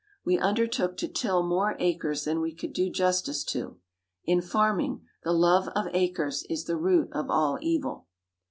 We 0.25 0.39
undertook 0.39 0.97
to 0.97 1.07
till 1.07 1.43
more 1.43 1.75
acres 1.77 2.23
than 2.23 2.41
we 2.41 2.55
could 2.55 2.73
do 2.73 2.89
justice 2.89 3.43
to. 3.43 3.77
In 4.25 4.41
farming, 4.41 5.05
the 5.23 5.31
love 5.31 5.67
of 5.75 5.89
acres 5.93 6.43
is 6.49 6.63
the 6.65 6.75
root 6.75 7.09
of 7.13 7.29
all 7.29 7.59
evil." 7.61 8.07